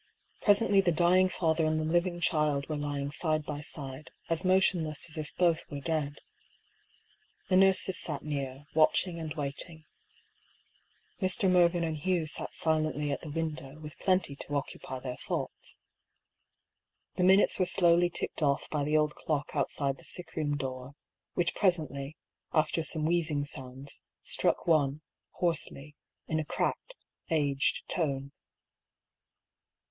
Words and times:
Presently 0.41 0.81
the 0.81 0.91
dying 0.91 1.29
father 1.29 1.63
and 1.67 1.79
the 1.79 1.83
living 1.85 2.19
child. 2.19 2.67
were 2.67 2.75
lying 2.75 3.11
side 3.11 3.45
by 3.45 3.61
side, 3.61 4.09
as 4.31 4.43
motionless 4.43 5.07
as 5.11 5.15
if 5.15 5.29
both 5.35 5.63
were 5.69 5.79
dead. 5.79 6.21
The 7.49 7.55
nurses 7.55 7.99
sat 7.99 8.23
near, 8.23 8.65
watching 8.73 9.19
and 9.19 9.31
waiting. 9.35 9.85
Mr. 11.21 11.47
Mervyn 11.47 11.83
and 11.83 11.97
Hugh 11.97 12.25
sat 12.25 12.55
silently 12.55 13.11
at 13.11 13.21
the 13.21 13.29
window, 13.29 13.79
with 13.79 13.95
plenty 13.99 14.35
to 14.37 14.55
occupy 14.55 14.97
their 14.99 15.17
thoughts. 15.17 15.77
The 17.13 17.23
minutes 17.23 17.59
were 17.59 17.67
slowly 17.67 18.09
ticked 18.09 18.41
off 18.41 18.67
by 18.71 18.83
the 18.83 18.97
old 18.97 19.13
clock 19.13 19.51
outside 19.55 19.99
the 19.99 20.03
sick 20.03 20.35
room 20.35 20.57
door, 20.57 20.95
which 21.35 21.53
presently, 21.53 22.17
after 22.53 22.81
some 22.81 23.05
wheezing 23.05 23.45
sounds, 23.45 24.01
struck 24.23 24.65
one, 24.65 25.01
hoarsely, 25.33 25.95
in 26.25 26.39
a 26.39 26.43
cracked, 26.43 26.95
aged 27.29 27.83
tone. 27.87 28.31